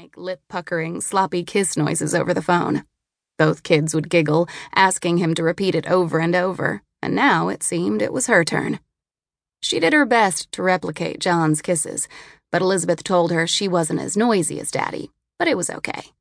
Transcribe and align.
make 0.00 0.16
lip 0.16 0.40
puckering, 0.48 1.00
sloppy 1.00 1.42
kiss 1.42 1.76
noises 1.76 2.14
over 2.14 2.32
the 2.32 2.40
phone. 2.40 2.84
Both 3.36 3.64
kids 3.64 3.96
would 3.96 4.08
giggle, 4.08 4.46
asking 4.72 5.18
him 5.18 5.34
to 5.34 5.42
repeat 5.42 5.74
it 5.74 5.90
over 5.90 6.20
and 6.20 6.36
over, 6.36 6.82
and 7.02 7.16
now 7.16 7.48
it 7.48 7.64
seemed 7.64 8.00
it 8.00 8.12
was 8.12 8.28
her 8.28 8.44
turn. 8.44 8.78
She 9.60 9.80
did 9.80 9.92
her 9.92 10.06
best 10.06 10.52
to 10.52 10.62
replicate 10.62 11.18
John's 11.18 11.60
kisses, 11.60 12.06
but 12.52 12.62
Elizabeth 12.62 13.02
told 13.02 13.32
her 13.32 13.44
she 13.48 13.66
wasn't 13.66 14.00
as 14.00 14.16
noisy 14.16 14.60
as 14.60 14.70
Daddy, 14.70 15.10
but 15.36 15.48
it 15.48 15.56
was 15.56 15.68
okay. 15.68 16.12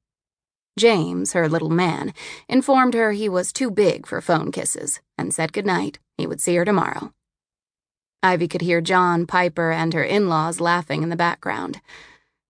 James, 0.79 1.33
her 1.33 1.47
little 1.47 1.69
man, 1.69 2.15
informed 2.49 2.95
her 2.95 3.11
he 3.11 3.29
was 3.29 3.53
too 3.53 3.69
big 3.69 4.07
for 4.07 4.21
phone 4.21 4.51
kisses 4.51 5.01
and 5.19 5.31
said 5.31 5.53
goodnight. 5.53 5.99
He 6.17 6.25
would 6.25 6.41
see 6.41 6.55
her 6.55 6.65
tomorrow. 6.65 7.13
Ivy 8.23 8.47
could 8.47 8.61
hear 8.61 8.81
John, 8.81 9.27
Piper, 9.27 9.69
and 9.69 9.93
her 9.93 10.03
in 10.03 10.29
laws 10.29 10.59
laughing 10.59 11.03
in 11.03 11.09
the 11.09 11.15
background. 11.15 11.79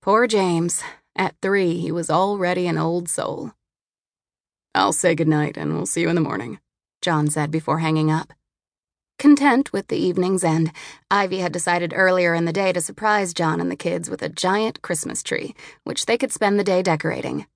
Poor 0.01 0.25
James. 0.25 0.81
At 1.17 1.35
three, 1.41 1.79
he 1.79 1.91
was 1.91 2.11
already 2.11 2.67
an 2.67 2.77
old 2.77 3.09
soul. 3.09 3.53
I'll 4.75 4.93
say 4.93 5.15
goodnight 5.15 5.57
and 5.57 5.73
we'll 5.73 5.87
see 5.87 6.01
you 6.01 6.09
in 6.09 6.15
the 6.15 6.21
morning, 6.21 6.59
John 7.01 7.27
said 7.27 7.49
before 7.49 7.79
hanging 7.79 8.11
up. 8.11 8.33
Content 9.17 9.73
with 9.73 9.87
the 9.87 9.97
evening's 9.97 10.43
end, 10.43 10.71
Ivy 11.09 11.39
had 11.39 11.51
decided 11.51 11.91
earlier 11.95 12.35
in 12.35 12.45
the 12.45 12.53
day 12.53 12.71
to 12.71 12.81
surprise 12.81 13.33
John 13.33 13.59
and 13.59 13.71
the 13.71 13.75
kids 13.75 14.11
with 14.11 14.21
a 14.21 14.29
giant 14.29 14.83
Christmas 14.83 15.23
tree, 15.23 15.55
which 15.83 16.05
they 16.05 16.19
could 16.19 16.31
spend 16.31 16.59
the 16.59 16.63
day 16.63 16.83
decorating. 16.83 17.47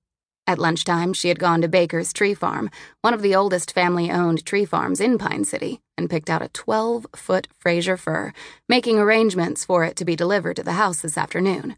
At 0.44 0.58
lunchtime, 0.58 1.12
she 1.12 1.28
had 1.28 1.38
gone 1.38 1.60
to 1.60 1.68
Baker's 1.68 2.12
Tree 2.12 2.34
Farm, 2.34 2.68
one 3.00 3.14
of 3.14 3.22
the 3.22 3.36
oldest 3.36 3.72
family 3.72 4.10
owned 4.10 4.44
tree 4.44 4.64
farms 4.64 5.00
in 5.00 5.18
Pine 5.18 5.44
City, 5.44 5.78
and 5.96 6.10
picked 6.10 6.28
out 6.28 6.42
a 6.42 6.48
12 6.48 7.06
foot 7.14 7.46
Fraser 7.60 7.96
fir, 7.96 8.32
making 8.68 8.98
arrangements 8.98 9.64
for 9.64 9.84
it 9.84 9.94
to 9.94 10.04
be 10.04 10.16
delivered 10.16 10.56
to 10.56 10.64
the 10.64 10.72
house 10.72 11.00
this 11.00 11.16
afternoon. 11.16 11.76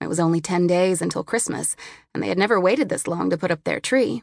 It 0.00 0.08
was 0.08 0.20
only 0.20 0.40
10 0.40 0.66
days 0.66 1.02
until 1.02 1.22
Christmas, 1.22 1.76
and 2.14 2.22
they 2.22 2.28
had 2.28 2.38
never 2.38 2.58
waited 2.58 2.88
this 2.88 3.06
long 3.06 3.30
to 3.30 3.38
put 3.38 3.50
up 3.50 3.64
their 3.64 3.80
tree. 3.80 4.22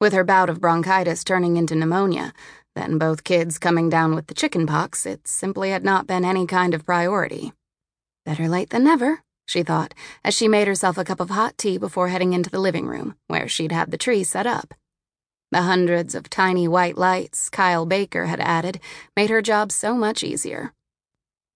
With 0.00 0.12
her 0.12 0.24
bout 0.24 0.50
of 0.50 0.60
bronchitis 0.60 1.22
turning 1.22 1.56
into 1.56 1.76
pneumonia, 1.76 2.32
then 2.74 2.98
both 2.98 3.22
kids 3.22 3.58
coming 3.58 3.88
down 3.88 4.14
with 4.14 4.26
the 4.26 4.34
chicken 4.34 4.66
pox, 4.66 5.06
it 5.06 5.28
simply 5.28 5.70
had 5.70 5.84
not 5.84 6.06
been 6.06 6.24
any 6.24 6.46
kind 6.46 6.74
of 6.74 6.84
priority. 6.84 7.52
Better 8.24 8.48
late 8.48 8.70
than 8.70 8.84
never, 8.84 9.22
she 9.46 9.62
thought, 9.62 9.94
as 10.24 10.34
she 10.34 10.48
made 10.48 10.66
herself 10.66 10.98
a 10.98 11.04
cup 11.04 11.20
of 11.20 11.30
hot 11.30 11.56
tea 11.58 11.78
before 11.78 12.08
heading 12.08 12.32
into 12.32 12.50
the 12.50 12.58
living 12.58 12.86
room, 12.86 13.16
where 13.28 13.46
she'd 13.46 13.72
have 13.72 13.90
the 13.90 13.96
tree 13.96 14.24
set 14.24 14.46
up. 14.46 14.74
The 15.52 15.62
hundreds 15.62 16.14
of 16.14 16.30
tiny 16.30 16.66
white 16.66 16.96
lights 16.96 17.50
Kyle 17.50 17.84
Baker 17.84 18.26
had 18.26 18.40
added 18.40 18.80
made 19.14 19.30
her 19.30 19.42
job 19.42 19.70
so 19.70 19.94
much 19.94 20.24
easier. 20.24 20.72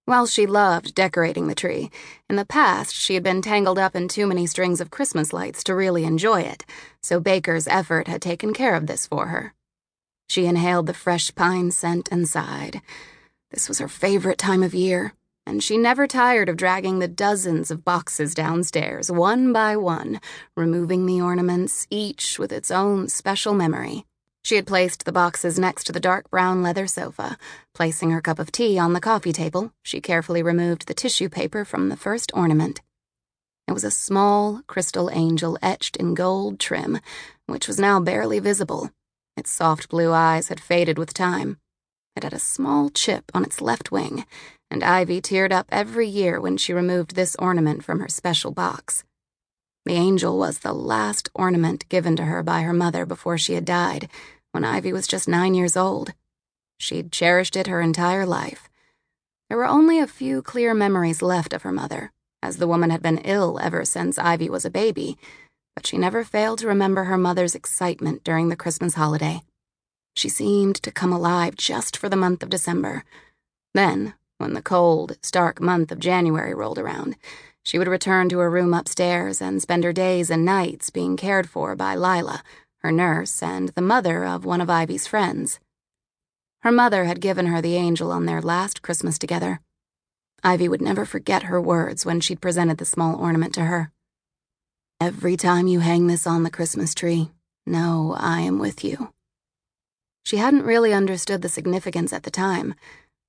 While 0.07 0.27
she 0.27 0.47
loved 0.47 0.95
decorating 0.95 1.49
the 1.49 1.55
tree, 1.57 1.91
in 2.31 2.37
the 2.37 2.47
past 2.47 2.95
she 2.95 3.15
had 3.15 3.25
been 3.25 3.43
tangled 3.43 3.77
up 3.77 3.97
in 3.97 4.07
too 4.07 4.29
many 4.29 4.47
strings 4.47 4.81
of 4.81 4.93
Christmas 4.93 5.33
lights 5.33 5.65
to 5.65 5.75
really 5.75 6.05
enjoy 6.05 6.43
it, 6.43 6.65
so 7.03 7.19
Baker's 7.19 7.67
effort 7.67 8.07
had 8.07 8.23
taken 8.23 8.55
care 8.55 8.77
of 8.77 8.87
this 8.87 9.05
for 9.05 9.27
her. 9.27 9.53
She 10.29 10.47
inhaled 10.47 10.87
the 10.87 10.95
fresh 10.95 11.34
pine 11.34 11.73
scent 11.73 12.09
and 12.12 12.29
sighed. 12.29 12.83
This 13.51 13.69
was 13.69 13.81
her 13.81 13.89
favorite 13.89 14.39
time 14.39 14.62
of 14.62 14.75
year, 14.75 15.12
and 15.45 15.61
she 15.61 15.77
never 15.77 16.07
tired 16.07 16.49
of 16.49 16.57
dragging 16.57 17.01
the 17.01 17.09
dozens 17.09 17.73
of 17.73 17.84
boxes 17.84 18.33
downstairs, 18.33 19.11
one 19.11 19.53
by 19.53 19.77
one, 19.77 20.21
removing 20.57 21.07
the 21.07 21.21
ornaments, 21.21 21.84
each 21.91 22.39
with 22.39 22.53
its 22.53 22.71
own 22.71 23.09
special 23.09 23.55
memory. 23.55 24.07
She 24.47 24.55
had 24.55 24.65
placed 24.69 25.05
the 25.05 25.11
boxes 25.11 25.59
next 25.59 25.89
to 25.89 25.93
the 25.93 25.99
dark 25.99 26.31
brown 26.31 26.63
leather 26.63 26.87
sofa. 26.87 27.37
Placing 27.75 28.13
her 28.13 28.21
cup 28.21 28.39
of 28.39 28.53
tea 28.53 28.79
on 28.79 28.93
the 28.93 29.01
coffee 29.01 29.33
table, 29.33 29.73
she 29.83 30.01
carefully 30.01 30.41
removed 30.41 30.87
the 30.87 30.95
tissue 30.95 31.29
paper 31.29 31.65
from 31.65 31.89
the 31.89 31.97
first 31.97 32.31
ornament. 32.33 32.81
It 33.67 33.73
was 33.73 33.83
a 33.83 33.91
small 33.91 34.63
crystal 34.69 35.11
angel 35.11 35.59
etched 35.63 35.97
in 35.97 36.15
gold 36.15 36.61
trim, 36.61 37.01
which 37.47 37.67
was 37.67 37.81
now 37.81 37.99
barely 37.99 38.39
visible. 38.39 38.93
Its 39.37 39.51
soft 39.51 39.89
blue 39.89 40.13
eyes 40.13 40.47
had 40.47 40.61
faded 40.61 40.97
with 40.97 41.13
time. 41.13 41.59
It 42.15 42.23
had 42.23 42.33
a 42.33 42.39
small 42.39 42.89
chip 42.89 43.33
on 43.35 43.43
its 43.43 43.61
left 43.61 43.91
wing, 43.91 44.27
and 44.71 44.85
Ivy 44.85 45.21
teared 45.21 45.51
up 45.51 45.67
every 45.71 46.06
year 46.06 46.41
when 46.41 46.56
she 46.56 46.73
removed 46.73 47.17
this 47.17 47.35
ornament 47.41 47.85
from 47.85 47.99
her 47.99 48.09
special 48.09 48.53
box. 48.53 49.03
The 49.87 49.95
angel 49.95 50.37
was 50.37 50.59
the 50.59 50.73
last 50.73 51.31
ornament 51.33 51.89
given 51.89 52.17
to 52.17 52.25
her 52.25 52.43
by 52.43 52.62
her 52.62 52.73
mother 52.73 53.06
before 53.06 53.39
she 53.39 53.55
had 53.55 53.65
died, 53.65 54.09
when 54.56 54.65
Ivy 54.65 54.91
was 54.91 55.06
just 55.06 55.28
nine 55.28 55.53
years 55.53 55.77
old. 55.77 56.15
She'd 56.78 57.12
cherished 57.12 57.56
it 57.56 57.67
her 57.67 57.83
entire 57.83 58.25
life. 58.25 58.71
There 59.50 59.59
were 59.59 59.67
only 59.67 59.99
a 59.99 60.06
few 60.06 60.41
clear 60.41 60.72
memories 60.72 61.21
left 61.21 61.53
of 61.53 61.61
her 61.61 61.72
mother, 61.72 62.11
as 62.43 62.56
the 62.56 62.67
woman 62.67 62.89
had 62.89 63.03
been 63.03 63.19
ill 63.19 63.61
ever 63.61 63.84
since 63.84 64.19
Ivy 64.19 64.49
was 64.49 64.65
a 64.65 64.71
baby, 64.71 65.19
but 65.75 65.87
she 65.87 65.99
never 65.99 66.25
failed 66.25 66.61
to 66.61 66.69
remember 66.69 67.05
her 67.05 67.19
mother's 67.19 67.55
excitement 67.55 68.25
during 68.25 68.49
the 68.49 68.56
Christmas 68.56 68.94
holiday. 68.94 69.43
She 70.15 70.31
seemed 70.31 70.77
to 70.77 70.91
come 70.91 71.12
alive 71.12 71.55
just 71.56 71.94
for 71.94 72.09
the 72.09 72.17
month 72.17 72.43
of 72.43 72.49
December. 72.49 73.05
Then, 73.75 74.15
when 74.38 74.55
the 74.55 74.62
cold, 74.62 75.19
stark 75.21 75.61
month 75.61 75.93
of 75.93 75.99
January 75.99 76.55
rolled 76.55 76.78
around, 76.78 77.17
she 77.62 77.78
would 77.78 77.88
return 77.88 78.31
to 78.31 78.38
her 78.38 78.49
room 78.49 78.73
upstairs 78.73 79.43
and 79.43 79.61
spend 79.61 79.84
her 79.84 79.93
days 79.93 80.31
and 80.31 80.47
nights 80.47 80.88
being 80.88 81.19
cared 81.19 81.47
for 81.47 81.77
by 81.77 81.94
Lila, 81.94 82.43
her 82.87 82.93
nurse, 82.93 83.43
and 83.43 83.71
the 83.71 83.83
mother 83.83 84.25
of 84.25 84.45
one 84.45 84.61
of 84.61 84.71
Ivy's 84.71 85.09
friends. 85.09 85.59
Her 86.61 86.71
mother 86.71 87.03
had 87.03 87.21
given 87.21 87.47
her 87.47 87.61
the 87.61 87.75
angel 87.75 88.13
on 88.13 88.27
their 88.27 88.41
last 88.41 88.81
Christmas 88.81 89.19
together. 89.19 89.59
Ivy 90.45 90.69
would 90.69 90.81
never 90.81 91.05
forget 91.05 91.45
her 91.45 91.61
words 91.61 92.07
when 92.07 92.21
she'd 92.21 92.41
presented 92.41 92.79
the 92.79 92.85
small 92.85 93.17
ornament 93.17 93.55
to 93.55 93.65
her. 93.65 93.91
Every 95.01 95.37
time 95.37 95.67
you 95.67 95.81
hang 95.81 96.07
this 96.07 96.29
on 96.29 96.45
the 96.45 96.51
Christmas 96.51 96.95
tree, 96.95 97.33
know 97.67 98.15
I 98.17 98.43
am 98.43 98.61
with 98.61 98.85
you. 98.85 99.13
She 100.25 100.37
hadn't 100.37 100.63
really 100.63 100.93
understood 100.93 101.43
the 101.43 101.49
significance 101.49 102.13
at 102.13 102.23
the 102.23 102.31
time, 102.31 102.77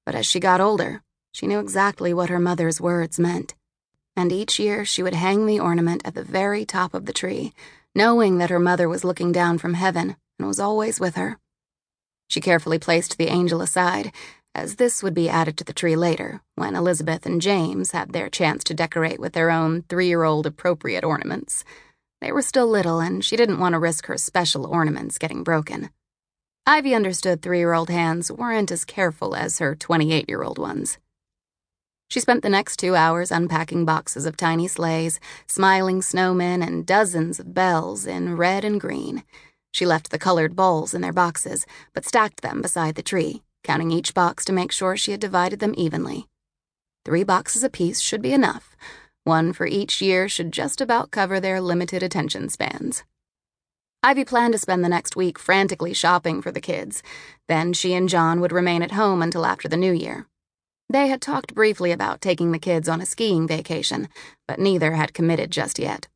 but 0.06 0.14
as 0.14 0.28
she 0.28 0.40
got 0.40 0.62
older, 0.62 1.02
she 1.32 1.48
knew 1.48 1.60
exactly 1.60 2.14
what 2.14 2.30
her 2.30 2.40
mother's 2.40 2.80
words 2.80 3.20
meant. 3.20 3.56
And 4.16 4.32
each 4.32 4.60
year 4.60 4.86
she 4.86 5.02
would 5.02 5.16
hang 5.16 5.48
the 5.48 5.60
ornament 5.60 6.04
at 6.06 6.14
the 6.14 6.24
very 6.24 6.64
top 6.64 6.94
of 6.94 7.08
the 7.08 7.14
tree, 7.14 7.54
knowing 7.98 8.38
that 8.38 8.52
her 8.52 8.60
mother 8.60 8.88
was 8.88 9.04
looking 9.04 9.32
down 9.32 9.58
from 9.58 9.74
heaven 9.74 10.16
and 10.38 10.48
was 10.48 10.60
always 10.60 11.00
with 11.00 11.16
her. 11.16 11.40
She 12.30 12.40
carefully 12.40 12.78
placed 12.78 13.18
the 13.18 13.28
angel 13.28 13.60
aside, 13.60 14.12
as 14.54 14.76
this 14.76 15.02
would 15.02 15.16
be 15.16 15.28
added 15.28 15.58
to 15.58 15.64
the 15.64 15.74
tree 15.74 15.96
later, 15.96 16.40
when 16.54 16.76
Elizabeth 16.76 17.26
and 17.26 17.42
James 17.42 17.94
had 17.94 18.14
their 18.14 18.30
chance 18.30 18.64
to 18.66 18.76
decorate 18.76 19.20
with 19.20 19.34
their 19.34 19.50
own 19.50 19.82
three 19.90 20.06
year 20.06 20.24
old 20.24 20.46
appropriate 20.46 21.04
ornaments. 21.04 21.64
They 22.22 22.32
were 22.32 22.44
still 22.44 22.68
little, 22.68 23.00
and 23.00 23.26
she 23.26 23.36
didn't 23.36 23.60
want 23.60 23.74
to 23.74 23.80
risk 23.80 24.06
her 24.06 24.18
special 24.18 24.68
ornaments 24.68 25.18
getting 25.18 25.44
broken. 25.44 25.90
Ivy 26.68 26.94
understood 26.94 27.42
three 27.42 27.58
year 27.58 27.74
old 27.74 27.90
hands 27.90 28.32
weren't 28.32 28.72
as 28.72 28.86
careful 28.86 29.36
as 29.36 29.58
her 29.58 29.74
28 29.74 30.30
year 30.30 30.44
old 30.44 30.60
ones. 30.60 31.00
She 32.10 32.22
spent 32.22 32.42
the 32.42 32.50
next 32.50 32.78
two 32.78 32.96
hours 32.96 33.32
unpacking 33.32 33.84
boxes 33.84 34.26
of 34.26 34.38
tiny 34.38 34.68
sleighs, 34.68 35.20
smiling 35.46 36.02
snowmen, 36.02 36.66
and 36.66 36.86
dozens 36.86 37.40
of 37.40 37.54
bells 37.54 38.06
in 38.06 38.38
red 38.38 38.64
and 38.64 38.80
green. 38.80 39.24
She 39.74 39.86
left 39.86 40.10
the 40.10 40.18
colored 40.18 40.56
balls 40.56 40.94
in 40.94 41.02
their 41.02 41.14
boxes, 41.14 41.66
but 41.94 42.06
stacked 42.06 42.42
them 42.42 42.62
beside 42.62 42.96
the 42.96 43.04
tree, 43.04 43.44
counting 43.64 43.92
each 43.92 44.14
box 44.14 44.46
to 44.46 44.54
make 44.54 44.72
sure 44.72 44.96
she 44.96 45.12
had 45.12 45.20
divided 45.20 45.60
them 45.60 45.74
evenly. 45.78 46.28
Three 47.04 47.24
boxes 47.24 47.64
apiece 47.64 48.00
should 48.00 48.22
be 48.22 48.34
enough. 48.34 48.76
One 49.26 49.52
for 49.52 49.68
each 49.68 50.02
year 50.02 50.30
should 50.30 50.54
just 50.54 50.80
about 50.80 51.12
cover 51.12 51.42
their 51.42 51.60
limited 51.60 52.02
attention 52.02 52.48
spans. 52.48 53.04
Ivy 54.02 54.24
planned 54.24 54.54
to 54.54 54.60
spend 54.60 54.86
the 54.86 54.90
next 54.90 55.18
week 55.18 55.38
frantically 55.38 55.94
shopping 55.94 56.42
for 56.42 56.52
the 56.52 56.62
kids. 56.62 57.04
Then 57.50 57.74
she 57.74 57.94
and 57.94 58.08
John 58.08 58.40
would 58.40 58.54
remain 58.54 58.82
at 58.82 58.92
home 58.92 59.22
until 59.22 59.46
after 59.46 59.68
the 59.68 59.76
new 59.76 59.92
year. 59.92 60.28
They 60.90 61.10
had 61.10 61.22
talked 61.22 61.54
briefly 61.54 61.92
about 61.92 62.22
taking 62.22 62.54
the 62.54 62.60
kids 62.60 62.88
on 62.88 63.02
a 63.02 63.06
skiing 63.06 63.46
vacation, 63.46 64.08
but 64.48 64.58
neither 64.58 64.94
had 64.94 65.14
committed 65.14 65.52
just 65.52 65.80
yet. 65.80 66.08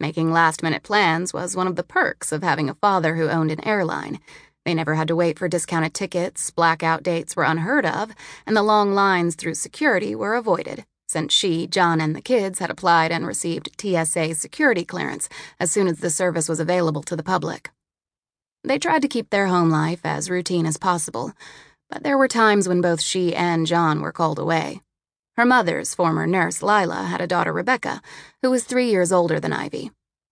Making 0.00 0.32
last 0.32 0.62
minute 0.62 0.82
plans 0.82 1.34
was 1.34 1.54
one 1.54 1.66
of 1.66 1.76
the 1.76 1.82
perks 1.82 2.32
of 2.32 2.42
having 2.42 2.70
a 2.70 2.74
father 2.74 3.16
who 3.16 3.28
owned 3.28 3.50
an 3.50 3.66
airline. 3.66 4.18
They 4.64 4.72
never 4.72 4.94
had 4.94 5.08
to 5.08 5.16
wait 5.16 5.38
for 5.38 5.48
discounted 5.48 5.92
tickets, 5.92 6.50
blackout 6.50 7.02
dates 7.02 7.36
were 7.36 7.44
unheard 7.44 7.84
of, 7.84 8.12
and 8.46 8.56
the 8.56 8.62
long 8.62 8.94
lines 8.94 9.34
through 9.34 9.54
security 9.54 10.14
were 10.14 10.34
avoided, 10.34 10.86
since 11.06 11.34
she, 11.34 11.66
John, 11.66 12.00
and 12.00 12.16
the 12.16 12.22
kids 12.22 12.58
had 12.58 12.70
applied 12.70 13.12
and 13.12 13.26
received 13.26 13.70
TSA 13.78 14.34
security 14.34 14.86
clearance 14.86 15.28
as 15.60 15.70
soon 15.70 15.88
as 15.88 16.00
the 16.00 16.10
service 16.10 16.48
was 16.48 16.58
available 16.58 17.02
to 17.02 17.16
the 17.16 17.22
public. 17.22 17.70
They 18.64 18.78
tried 18.78 19.02
to 19.02 19.08
keep 19.08 19.28
their 19.28 19.46
home 19.46 19.70
life 19.70 20.00
as 20.04 20.30
routine 20.30 20.64
as 20.64 20.78
possible, 20.78 21.32
but 21.90 22.02
there 22.02 22.18
were 22.18 22.28
times 22.28 22.68
when 22.68 22.80
both 22.80 23.00
she 23.00 23.34
and 23.34 23.66
John 23.66 24.00
were 24.00 24.12
called 24.12 24.38
away. 24.38 24.80
Her 25.36 25.44
mother's 25.44 25.94
former 25.94 26.26
nurse, 26.26 26.62
Lila, 26.62 27.04
had 27.04 27.20
a 27.20 27.26
daughter, 27.26 27.52
Rebecca, 27.52 28.00
who 28.42 28.50
was 28.50 28.64
three 28.64 28.90
years 28.90 29.12
older 29.12 29.38
than 29.38 29.52
Ivy. 29.52 29.90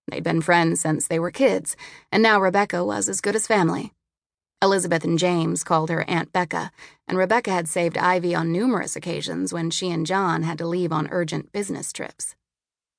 They'd 0.09 0.25
been 0.25 0.43
friends 0.43 0.81
since 0.81 1.06
they 1.06 1.19
were 1.19 1.31
kids, 1.31 1.77
and 2.12 2.23
now 2.23 2.41
Rebecca 2.41 2.85
was 2.85 3.09
as 3.09 3.21
good 3.21 3.37
as 3.37 3.47
family. 3.47 3.93
Elizabeth 4.62 5.05
and 5.05 5.19
James 5.19 5.65
called 5.65 5.91
her 5.91 6.09
Aunt 6.09 6.33
Becca, 6.33 6.71
and 7.09 7.19
Rebecca 7.19 7.51
had 7.51 7.69
saved 7.69 7.99
Ivy 7.99 8.35
on 8.35 8.53
numerous 8.53 8.97
occasions 8.97 9.53
when 9.53 9.71
she 9.71 9.91
and 9.91 10.07
John 10.07 10.43
had 10.43 10.59
to 10.59 10.67
leave 10.67 10.93
on 10.93 11.09
urgent 11.11 11.53
business 11.53 11.93
trips. 11.93 12.35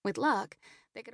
With 0.03 0.17
luck, 0.17 0.57
they 0.93 1.01
could 1.01 1.13